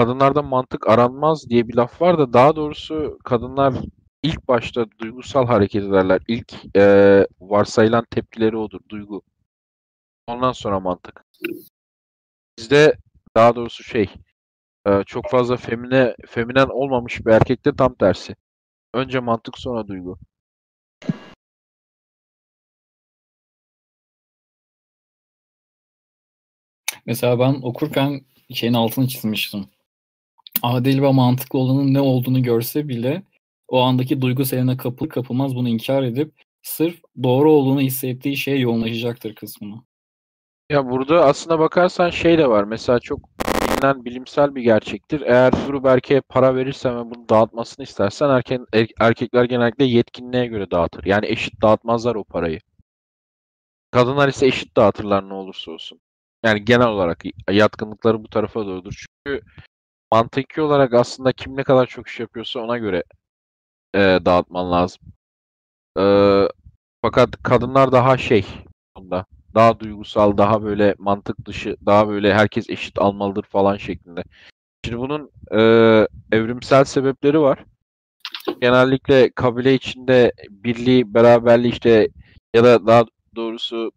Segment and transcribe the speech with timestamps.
[0.00, 3.74] kadınlarda mantık aranmaz diye bir laf var da daha doğrusu kadınlar
[4.22, 6.20] ilk başta duygusal hareket ederler.
[6.28, 9.22] İlk e, varsayılan tepkileri odur, duygu.
[10.26, 11.24] Ondan sonra mantık.
[12.58, 12.96] Bizde
[13.36, 14.10] daha doğrusu şey
[14.86, 18.36] e, çok fazla femine feminen olmamış bir erkekte tam tersi.
[18.94, 20.18] Önce mantık sonra duygu.
[27.06, 28.20] Mesela ben okurken
[28.54, 29.68] şeyin altını çizmiştim.
[30.62, 33.22] Adil ve mantıklı olanın ne olduğunu görse bile
[33.68, 39.34] o andaki duygu seline kapıl kapılmaz bunu inkar edip sırf doğru olduğunu hissettiği şeye yoğunlaşacaktır
[39.34, 39.82] kısmını.
[40.70, 42.64] Ya burada aslına bakarsan şey de var.
[42.64, 43.20] Mesela çok
[43.80, 45.20] bilinen bilimsel bir gerçektir.
[45.20, 51.04] Eğer grup para verirsen ve bunu dağıtmasını istersen erken, er, erkekler genellikle yetkinliğe göre dağıtır.
[51.04, 52.60] Yani eşit dağıtmazlar o parayı.
[53.90, 56.00] Kadınlar ise eşit dağıtırlar ne olursa olsun.
[56.44, 59.04] Yani genel olarak yatkınlıkları bu tarafa doğrudur.
[59.26, 59.42] Çünkü
[60.12, 63.04] mantıki olarak aslında kim ne kadar çok iş yapıyorsa ona göre
[63.94, 65.02] e, dağıtman lazım.
[65.98, 66.04] E,
[67.02, 68.46] fakat kadınlar daha şey
[68.96, 74.22] bunda daha duygusal, daha böyle mantık dışı, daha böyle herkes eşit almalıdır falan şeklinde.
[74.84, 75.60] Şimdi bunun e,
[76.32, 77.64] evrimsel sebepleri var.
[78.60, 82.08] Genellikle kabile içinde birliği, beraberliği işte
[82.54, 83.04] ya da daha
[83.36, 83.92] doğrusu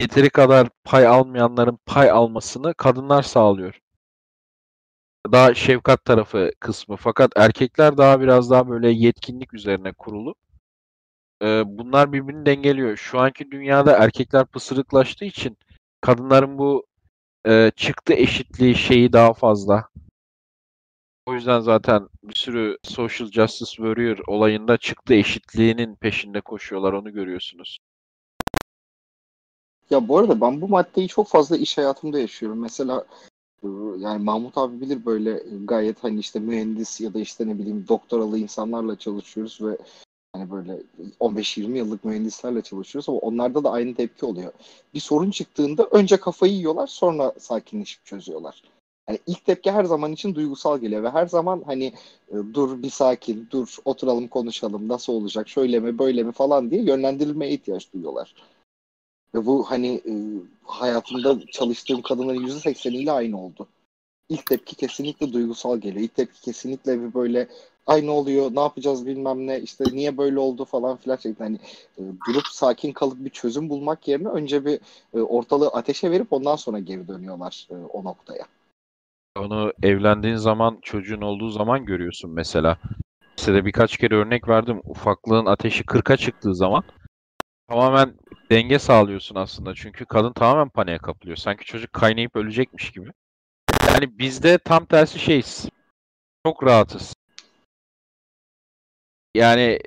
[0.00, 3.80] yeteri kadar pay almayanların pay almasını kadınlar sağlıyor.
[5.32, 6.96] Daha şefkat tarafı kısmı.
[6.96, 10.34] Fakat erkekler daha biraz daha böyle yetkinlik üzerine kurulu.
[11.42, 12.96] Ee, bunlar birbirini dengeliyor.
[12.96, 15.58] Şu anki dünyada erkekler pısırıklaştığı için
[16.00, 16.86] kadınların bu
[17.46, 19.88] e, çıktı eşitliği şeyi daha fazla.
[21.26, 27.78] O yüzden zaten bir sürü social justice warrior olayında çıktı eşitliğinin peşinde koşuyorlar onu görüyorsunuz.
[29.90, 32.60] Ya bu arada ben bu maddeyi çok fazla iş hayatımda yaşıyorum.
[32.60, 33.04] Mesela
[33.98, 38.38] yani Mahmut abi bilir böyle gayet hani işte mühendis ya da işte ne bileyim doktoralı
[38.38, 39.76] insanlarla çalışıyoruz ve
[40.32, 40.82] hani böyle
[41.20, 44.52] 15-20 yıllık mühendislerle çalışıyoruz ama onlarda da aynı tepki oluyor.
[44.94, 48.62] Bir sorun çıktığında önce kafayı yiyorlar sonra sakinleşip çözüyorlar.
[49.08, 51.84] Yani ilk tepki her zaman için duygusal geliyor ve her zaman hani
[52.28, 56.82] e, dur bir sakin, dur oturalım konuşalım nasıl olacak, şöyle mi böyle mi falan diye
[56.82, 58.34] yönlendirilmeye ihtiyaç duyuyorlar.
[59.34, 60.12] Ve bu hani e,
[60.64, 63.66] hayatımda çalıştığım kadınların %80'iyle aynı oldu.
[64.28, 66.04] İlk tepki kesinlikle duygusal geliyor.
[66.04, 67.48] İlk tepki kesinlikle bir böyle
[67.86, 71.44] ay ne oluyor, ne yapacağız bilmem ne, işte niye böyle oldu falan filan şeklinde.
[71.44, 71.58] Hani
[71.98, 74.80] e, durup sakin kalıp bir çözüm bulmak yerine önce bir
[75.14, 78.46] e, ortalığı ateşe verip ondan sonra geri dönüyorlar e, o noktaya.
[79.36, 82.78] Onu evlendiğin zaman, çocuğun olduğu zaman görüyorsun mesela.
[83.36, 84.80] Size birkaç kere örnek verdim.
[84.84, 86.82] Ufaklığın ateşi 40'a çıktığı zaman
[87.68, 88.14] tamamen
[88.50, 89.74] denge sağlıyorsun aslında.
[89.74, 91.36] Çünkü kadın tamamen paniğe kapılıyor.
[91.36, 93.12] Sanki çocuk kaynayıp ölecekmiş gibi.
[93.88, 95.68] Yani bizde tam tersi şeyiz.
[96.46, 97.14] Çok rahatız.
[99.34, 99.78] Yani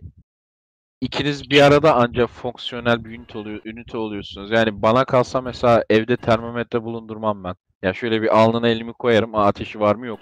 [1.01, 4.51] ikiniz bir arada ancak fonksiyonel bir ünite, oluyor, ünite oluyorsunuz.
[4.51, 7.55] Yani bana kalsa mesela evde termometre bulundurmam ben.
[7.81, 9.35] Ya şöyle bir alnına elimi koyarım.
[9.35, 10.19] ateşi var mı yok.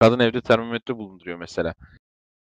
[0.00, 1.74] Kadın evde termometre bulunduruyor mesela.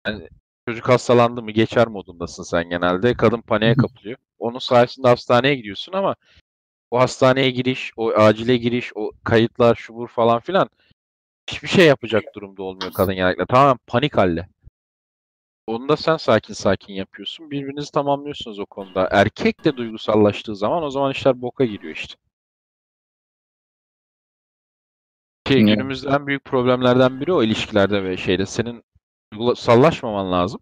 [0.07, 0.29] Yani
[0.69, 3.15] çocuk hastalandı mı geçer modundasın sen genelde.
[3.15, 4.19] Kadın paniğe kapılıyor.
[4.39, 6.17] Onun sayesinde hastaneye gidiyorsun ama
[6.91, 10.69] o hastaneye giriş, o acile giriş, o kayıtlar, şubur falan filan
[11.51, 13.47] hiçbir şey yapacak durumda olmuyor kadın genellikle.
[13.47, 14.49] Tamamen panik halde.
[15.67, 17.51] Onu da sen sakin sakin yapıyorsun.
[17.51, 19.09] Birbirinizi tamamlıyorsunuz o konuda.
[19.11, 22.15] Erkek de duygusallaştığı zaman o zaman işler boka giriyor işte.
[25.49, 25.67] Şey, hmm.
[25.67, 28.47] günümüzde en büyük problemlerden biri o ilişkilerde ve şeyde.
[28.47, 28.85] Senin
[29.39, 30.61] duygusallaşmaman lazım.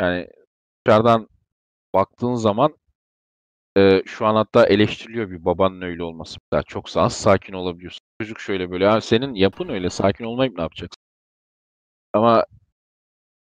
[0.00, 0.28] Yani
[0.86, 1.28] dışarıdan
[1.94, 2.76] baktığın zaman
[3.76, 6.38] e, şu an hatta eleştiriliyor bir babanın öyle olması.
[6.52, 8.00] Daha çok az sakin olabiliyorsun.
[8.20, 8.84] Çocuk şöyle böyle.
[8.84, 9.90] Ya senin yapın öyle.
[9.90, 11.02] Sakin olmayıp ne yapacaksın?
[12.12, 12.44] Ama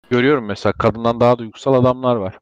[0.09, 2.39] görüyorum mesela kadından daha duygusal adamlar var.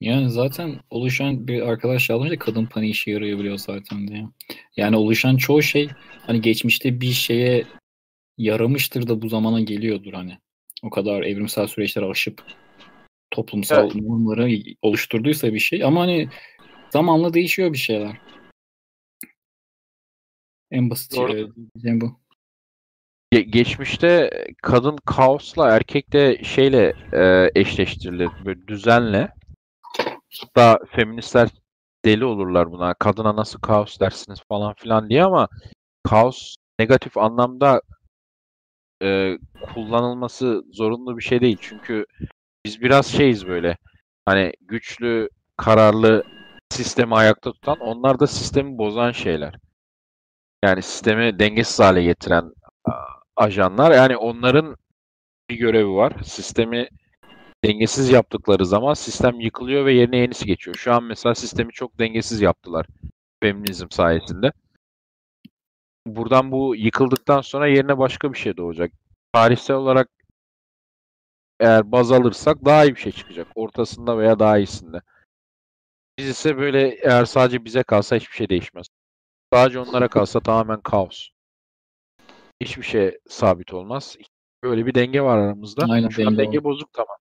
[0.00, 4.24] Yani zaten oluşan bir arkadaş yazmıştı kadın paniği işe yarayabiliyor zaten diye.
[4.76, 5.88] Yani oluşan çoğu şey
[6.26, 7.64] hani geçmişte bir şeye
[8.38, 10.38] yaramıştır da bu zamana geliyordur hani.
[10.82, 12.42] O kadar evrimsel süreçler aşıp
[13.30, 13.94] toplumsal evet.
[13.94, 14.50] normları
[14.82, 16.28] oluşturduysa bir şey ama hani
[16.90, 18.20] zamanla değişiyor bir şeyler.
[20.70, 21.46] En basit şey
[22.00, 22.20] bu.
[23.32, 24.30] Ge- geçmişte
[24.62, 28.30] kadın kaosla erkek de şeyle e, eşleştirilir.
[28.44, 29.32] Böyle düzenle.
[30.40, 31.48] Hatta feministler
[32.04, 32.94] deli olurlar buna.
[32.94, 35.48] Kadına nasıl kaos dersiniz falan filan diye ama
[36.04, 37.82] kaos negatif anlamda
[39.02, 39.38] e,
[39.74, 41.58] kullanılması zorunlu bir şey değil.
[41.60, 42.06] Çünkü
[42.64, 43.76] biz biraz şeyiz böyle.
[44.26, 46.22] Hani güçlü, kararlı,
[46.70, 49.54] sistemi ayakta tutan, onlar da sistemi bozan şeyler.
[50.64, 52.52] Yani sistemi dengesiz hale getiren
[53.36, 53.92] ajanlar.
[53.92, 54.76] Yani onların
[55.50, 56.12] bir görevi var.
[56.24, 56.88] Sistemi
[57.66, 60.76] dengesiz yaptıkları zaman sistem yıkılıyor ve yerine yenisi geçiyor.
[60.76, 62.86] Şu an mesela sistemi çok dengesiz yaptılar.
[63.42, 64.52] Feminizm sayesinde.
[66.06, 68.92] Buradan bu yıkıldıktan sonra yerine başka bir şey doğacak.
[69.32, 70.08] Tarihsel olarak
[71.60, 73.48] eğer baz alırsak daha iyi bir şey çıkacak.
[73.54, 75.00] Ortasında veya daha iyisinde.
[76.18, 78.86] Biz ise böyle eğer sadece bize kalsa hiçbir şey değişmez.
[79.52, 81.28] Sadece onlara kalsa tamamen kaos.
[82.60, 84.16] Hiçbir şey sabit olmaz.
[84.64, 85.86] Böyle bir denge var aramızda.
[85.88, 87.16] Aynen, Şu an denge denge bozuk tamam.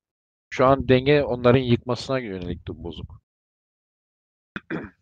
[0.55, 3.21] Şu an denge onların yıkmasına yönelik de bozuk.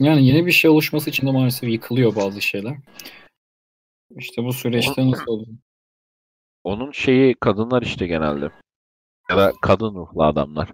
[0.00, 2.76] Yani yeni bir şey oluşması için de maalesef yıkılıyor bazı şeyler.
[4.16, 5.46] İşte bu süreçte nasıl olur?
[6.64, 8.50] Onun şeyi kadınlar işte genelde.
[9.30, 10.72] Ya da kadın ruhlu adamlar.